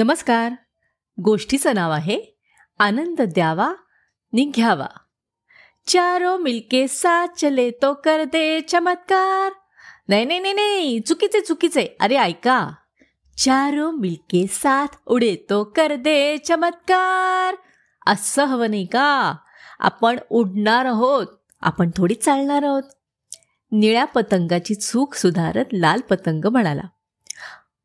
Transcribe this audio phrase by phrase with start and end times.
[0.00, 0.52] नमस्कार.
[1.24, 2.38] गोष्टीचं नाव आहे
[2.78, 3.74] आनंद द्यावा
[4.32, 4.86] निघ्यावा.
[5.86, 9.52] चारो मिलके साथ चले तो कर दे चमत्कार.
[10.08, 11.96] नाही नाही नाही नाही चुकीचे चुकीचे.
[12.00, 12.70] अरे ऐका.
[13.36, 17.56] चारो मिलके साथ उडे तो कर दे चमत्कार.
[18.06, 19.34] असं हवं नाही का?
[19.80, 21.26] आपण उडणार आहोत
[21.60, 22.82] आपण थोडी चालणार आहोत.
[23.72, 26.82] निळ्या पतंगाची चूक सुधारत लाल पतंग म्हणाला.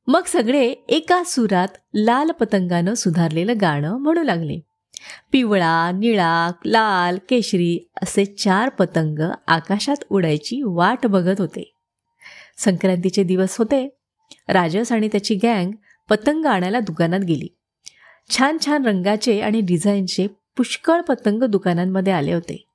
[0.07, 4.59] मग सगळे एका सुरात लाल पतंगानं सुधारलेलं गाणं म्हणू लागले.
[5.31, 11.73] पिवळा निळा लाल केशरी असे चार पतंग आकाशात उडायची वाट बघत होते.
[12.57, 13.97] संक्रांतीचे दिवस होते.
[14.47, 15.71] राजस आणि त्याची गँग
[16.09, 17.47] पतंग आणायला दुकानात गेली.
[18.29, 22.65] छान छान रंगाचे आणि डिझाईनचे पुष्कळ पतंग दुकानांमध्ये आले होते.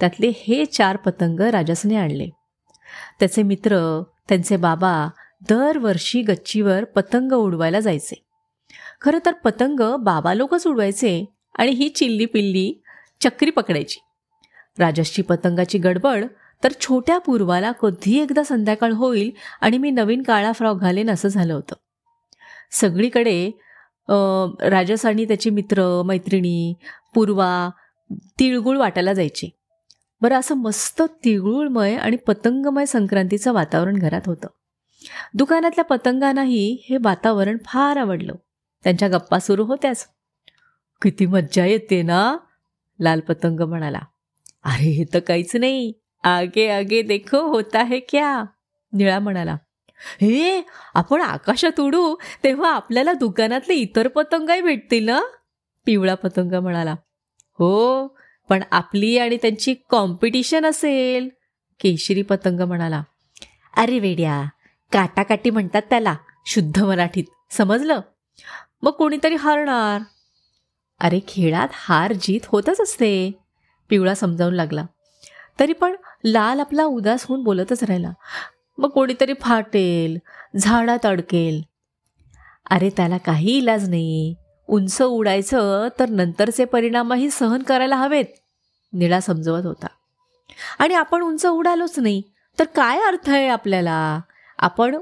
[0.00, 2.28] त्यातले हे चार पतंग राजसने आणले.
[3.20, 5.08] त्याचे मित्र त्यांचे बाबा
[5.40, 8.22] दरवर्षी गच्चीवर पतंग उडवायला जायचे.
[9.00, 11.24] खरं तर पतंग बाबा लोकच उडवायचे
[11.58, 12.72] आणि ही चिल्ली पिल्ली
[13.20, 14.00] चक्री पकडायची.
[14.78, 16.24] राजसची पतंगाची गडबड
[16.64, 21.54] तर छोट्या पूर्वाला कधी एकदा संध्याकाळ होईल आणि मी नवीन काळा फ्रॉक घालेन असं झालं
[21.54, 21.74] होतं.
[22.72, 23.50] सगळीकडे
[24.08, 26.74] राजस आणि त्याचे मित्र मैत्रिणी
[27.14, 27.70] पूर्वा
[28.10, 29.48] तिळगुळ वाटायला जायचे.
[30.20, 34.48] बरं असं मस्त तिळगुळमय आणि पतंगमय संक्रांतीचं वातावरण घरात होतं.
[35.34, 38.34] दुकानातल्या पतंगांनाही हे वातावरण फार आवडलं.
[38.84, 40.08] त्यांच्या गप्पा सुरू होत्याच.
[41.02, 42.36] किती मज्जा येते ना
[43.00, 43.98] लाल पतंग म्हणाला.
[44.64, 45.92] अरे हे तर काहीच नाही.
[46.22, 48.44] आगे आगे देखो होता है क्या?
[48.92, 49.56] निळा म्हणाला.
[50.20, 50.62] हे
[50.94, 55.20] आपण आकाशात उडू तेव्हा आपल्याला दुकानातले इतर पतंगही भेटतील ना?
[55.86, 56.92] पिवळा पतंग म्हणाला.
[57.58, 58.06] हो
[58.48, 61.28] पण आपली आणि त्यांची कॉम्पिटिशन असेल
[61.80, 63.02] केशरी पतंग म्हणाला.
[63.76, 64.44] अरे वेड्या
[64.92, 66.14] काटाकाटी म्हणतात त्याला
[66.46, 67.24] शुद्ध मराठीत.
[67.50, 68.00] समजलं?
[68.82, 70.00] मग कोणीतरी हरणार.
[71.00, 73.38] अरे खेळात हार जीत होतच असते.
[73.88, 74.84] पिवळा समजावून लागला.
[75.60, 78.10] तरी पण लाल आपला उदास होऊन बोलतच राहिला.
[78.78, 80.18] मग कोणीतरी फाटेल
[80.56, 81.62] झाडात अडकेल.
[82.70, 84.34] अरे त्याला काही इलाज नाही.
[84.68, 88.24] उंच उडायचं तर नंतरचे परिणामही सहन करायला हवेत
[88.92, 89.86] निळा समजवत होता.
[90.78, 92.22] आणि आपण उंच उडालोच नाही
[92.58, 94.20] तर काय अर्थ आहे आपल्याला?
[94.58, 94.96] आपण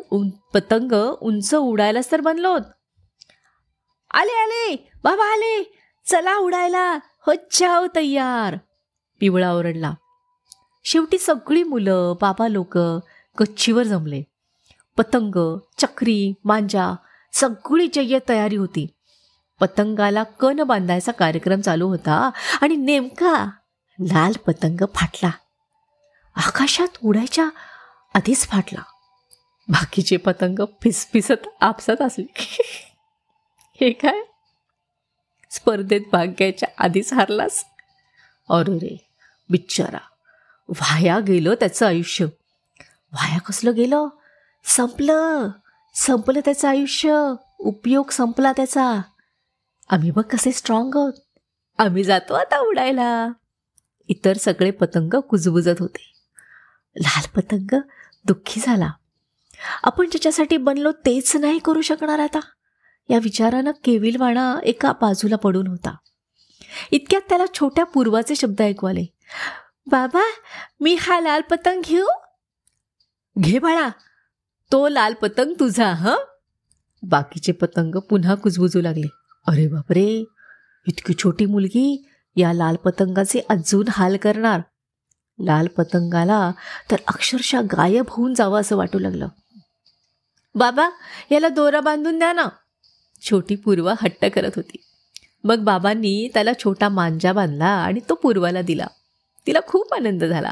[0.54, 2.60] पतंग उंच उडायलाच तर बनलोत
[4.14, 5.78] आले आले बाबा आले.
[6.06, 6.98] चला उडायला.
[7.26, 8.56] हो तयार.
[9.20, 9.94] पिवळा ओरडला.
[10.84, 12.78] शेवटी सगळी मुलं बाबा लोक
[13.40, 14.22] गच्चीवर जमले.
[14.96, 16.94] पतंग चक्री मांजा
[17.32, 18.86] सगळी जय्य तयारी होती.
[19.60, 23.50] पतंगाला कण बांधायचा कार्यक्रम चालू होता आणि नेमका
[24.00, 25.30] लाल पतंग फाटला.
[26.36, 27.48] आकाशात उडायच्या
[28.14, 28.80] आधीच फाटला.
[29.68, 32.24] बाकीचे पतंग फिसफिसत आपसत असले
[33.80, 34.20] हे काय?
[35.50, 37.64] स्पर्धेत भाग घ्यायच्या आधीच हारलास?
[38.50, 39.06] अरे रे
[39.50, 39.98] बिच्चारा.
[40.68, 42.24] वाया गेलं त्याचं आयुष्य.
[43.12, 44.08] वाया कसलं गेलं?
[44.64, 45.48] संपलं.
[45.94, 47.32] संपलं त्याचं आयुष्य.
[47.58, 49.00] उपयोग संपला त्याचा.
[49.90, 51.12] आम्ही बघ कसे स्ट्रॉंग आहोत.
[51.78, 53.28] आम्ही जातो आता उडायला.
[54.08, 56.12] इतर सगळे पतंग कुजबुजत होते.
[56.96, 57.80] लाल पतंग
[58.24, 58.90] दुःखी झाला.
[59.82, 62.40] आपण ज्याच्यासाठी बनलो तेच नाही करू शकणार आता.
[63.10, 65.96] या विचारानं केविलवाणा एका बाजूला पडून होता.
[66.90, 69.04] इतक्यात त्याला छोट्या पूर्वाचे शब्द ऐकू आले.
[69.86, 70.22] बाबा
[70.80, 72.06] मी हा लाल पतंग घेऊ?
[73.40, 73.88] घे बाळा.
[74.72, 76.10] तो लाल पतंग तुझा ह?
[77.02, 79.06] बाकीचे पतंग पुन्हा कुजबुजू लागले.
[79.46, 80.24] अरे बापरे
[80.86, 84.60] इतकी छोटी मुलगी या लाल पतंगाचे अजून हाल करणार.
[85.40, 86.52] लाल पतंगाला
[86.90, 89.28] तर अक्षरशः गायब होऊन जावं असं वाटू लागलं.
[90.54, 90.90] बाबा
[91.32, 92.44] याला दोरा बांधून द्या ना.
[93.22, 94.76] छोटी पूर्वा हट्ट करत होती.
[95.44, 98.86] मग बाबांनी त्याला छोटा मांजा बांधला आणि तो पूर्वाला दिला.
[99.46, 100.50] तिला खूप आनंद झाला.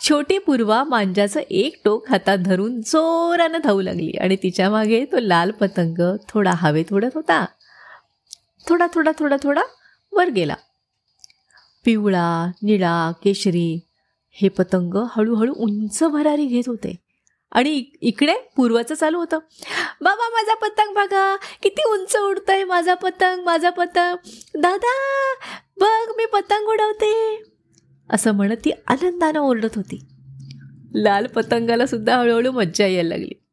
[0.00, 6.16] छोटी पूर्वा मांजाचं एक टोक हातात धरून जोरानं धावू लागली आणि तिच्यामागे तो लाल पतंग
[6.28, 7.44] थोडा हवेत उडत होता.
[8.68, 9.62] थोडा थोडा थोडा थोडा
[10.12, 10.54] वर गेला.
[11.84, 13.80] पिवळा निळा केशरी
[14.32, 17.03] हे पतंग हळूहळू उंच भरारी घेत होते.
[17.54, 19.38] आणि इकडे पूर्वाचं चालू होतं.
[20.00, 21.36] बाबा माझा पतंग बघा.
[21.36, 24.16] किती उंच उडतंय माझा पतंग माझा पतंग.
[24.54, 24.94] दादा
[25.80, 27.42] बघ मी पतंग उडवते.
[28.10, 30.04] असं म्हणत ती आनंदानं ओरडत होती.
[30.94, 33.46] लाल पतंगाला सुद्धा हळूहळू मज्जा यायला लागली.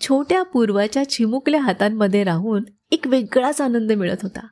[0.00, 4.46] छोट्या पूर्वाच्या चिमुकल्या हातांमध्ये राहून एक वेगळाच आनंद मिळत होता.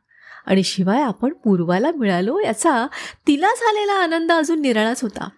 [0.46, 2.86] आणि शिवाय आपण पूर्वाला मिळालो याचा
[3.26, 5.28] तिला झालेला आनंद अजून निराळाच होता.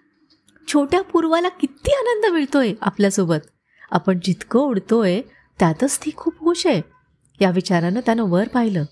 [0.69, 3.47] छोट्या पूर्वाला किती आनंद मिळतोय आपल्यासोबत.
[3.91, 5.21] आपण जितकं उडतोय
[5.59, 6.83] त्यातच ती खूप खुश आहे.
[7.41, 8.85] या विचारानं त्यानं वर पाहिलं.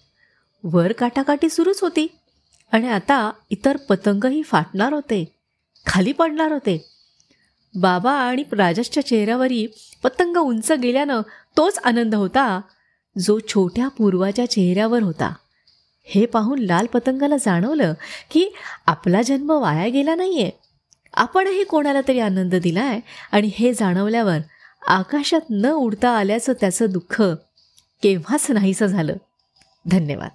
[0.65, 2.07] वर काटाकाटी सुरूच होती.
[2.73, 5.35] आणि आता इतर पतंगही फाटणार होते.
[5.87, 6.89] खाली पडणार होते.
[7.75, 9.67] बाबा आणि राजेशच्या चेहऱ्यावरही
[10.05, 11.21] पतंग उंच गेल्यानं
[11.57, 12.61] तोच आनंद होता
[13.19, 15.35] जो छोट्या पूर्वाच्या चेहऱ्यावर होता.
[16.05, 17.95] हे पाहून लाल पतंगाला जाणवलं
[18.31, 18.49] की
[18.87, 20.62] आपला जन्म वाया गेला नाहीये.
[21.15, 23.01] आपणही कोणाला तरी आनंद दिला आहे
[23.33, 24.39] आणि हे जाणवल्यावर
[24.87, 27.23] आकाशात न उडता आल्याचं त्याचं दुःख
[28.03, 29.13] केव्हाच नाहीसं झालं.
[29.91, 30.31] धन्यवाद.